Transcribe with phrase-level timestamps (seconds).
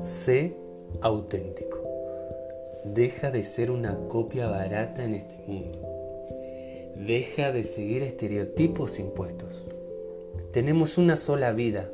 [0.00, 0.56] Sé
[1.02, 1.78] auténtico.
[2.84, 5.78] Deja de ser una copia barata en este mundo.
[6.96, 9.66] Deja de seguir estereotipos impuestos.
[10.50, 11.90] Tenemos una sola vida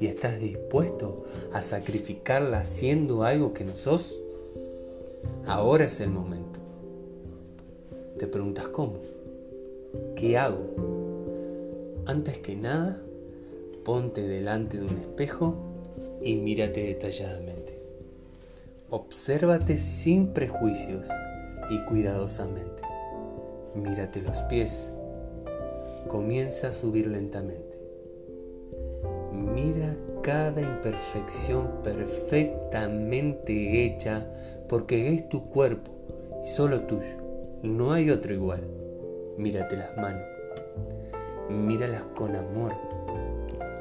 [0.00, 4.20] y estás dispuesto a sacrificarla haciendo algo que no sos.
[5.46, 6.59] Ahora es el momento.
[8.20, 8.98] Te preguntas cómo.
[10.14, 10.58] ¿Qué hago?
[12.04, 13.00] Antes que nada,
[13.82, 15.56] ponte delante de un espejo
[16.20, 17.78] y mírate detalladamente.
[18.90, 21.08] Obsérvate sin prejuicios
[21.70, 22.82] y cuidadosamente.
[23.74, 24.92] Mírate los pies.
[26.06, 27.78] Comienza a subir lentamente.
[29.32, 34.30] Mira cada imperfección perfectamente hecha
[34.68, 35.90] porque es tu cuerpo
[36.44, 37.29] y solo tuyo.
[37.62, 38.62] No hay otro igual.
[39.36, 40.24] Mírate las manos.
[41.48, 42.72] Míralas con amor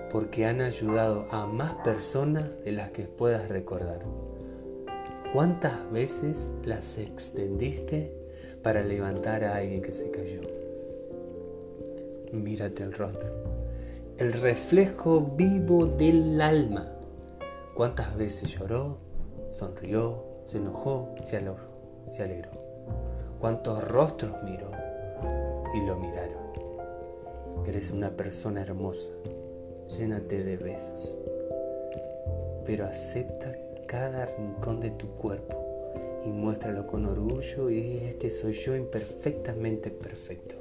[0.10, 4.02] porque han ayudado a más personas de las que puedas recordar.
[5.34, 8.14] ¿Cuántas veces las extendiste
[8.64, 10.42] para levantar a alguien que se cayó?
[12.32, 13.30] Mírate el rostro,
[14.18, 16.88] el reflejo vivo del alma.
[17.76, 18.98] ¿Cuántas veces lloró,
[19.52, 21.70] sonrió, se enojó, se alegró?
[22.10, 22.52] Se alegró?
[23.40, 24.70] ¿Cuántos rostros miró
[25.76, 26.50] y lo miraron?
[27.66, 29.12] Eres una persona hermosa,
[29.98, 31.18] llénate de besos,
[32.66, 33.56] pero acepta
[33.88, 40.56] cada rincón de tu cuerpo y muéstralo con orgullo y este soy yo imperfectamente perfecto.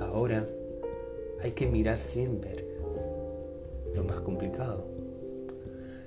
[0.00, 0.46] Ahora
[1.40, 2.64] hay que mirar sin ver,
[3.94, 4.84] lo más complicado.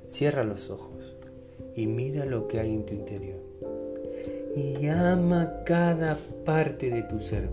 [0.06, 1.16] Cierra los ojos
[1.75, 3.39] y mira lo que hay en tu interior.
[4.55, 7.49] Y ama cada parte de tu ser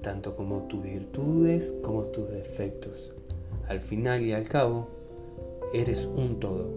[0.00, 3.12] tanto como tus virtudes como tus defectos.
[3.68, 4.88] Al final y al cabo,
[5.72, 6.70] eres un todo.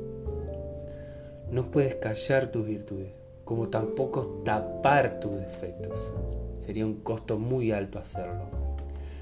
[1.49, 3.11] No puedes callar tus virtudes,
[3.43, 6.11] como tampoco tapar tus defectos.
[6.57, 8.45] Sería un costo muy alto hacerlo.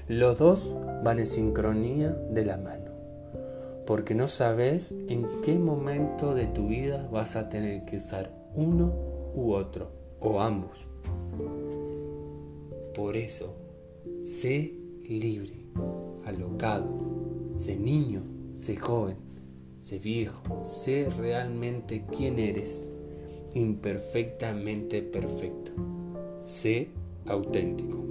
[0.08, 0.74] Los dos
[1.04, 2.90] van en sincronía de la mano,
[3.86, 8.92] porque no sabes en qué momento de tu vida vas a tener que usar uno
[9.34, 9.90] u otro,
[10.20, 10.86] o ambos.
[12.94, 13.56] Por eso,
[14.22, 14.72] Sé
[15.08, 15.66] libre,
[16.24, 16.88] alocado,
[17.56, 19.16] sé niño, sé joven,
[19.80, 22.92] sé viejo, sé realmente quién eres,
[23.52, 25.72] imperfectamente perfecto.
[26.44, 26.90] Sé
[27.26, 28.04] auténtico.